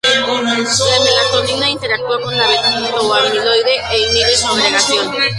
La 0.89 0.99
melatonina 1.05 1.69
interactúa 1.69 2.19
con 2.23 2.35
la 2.35 2.47
beta-amiloide 2.47 3.75
e 3.91 3.99
inhibe 4.01 4.35
su 4.35 4.47
agregación. 4.47 5.15